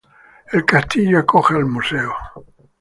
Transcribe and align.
El 0.51 0.65
castillo 0.65 1.19
acoge 1.19 1.55
el 1.55 1.65
museo. 1.67 2.11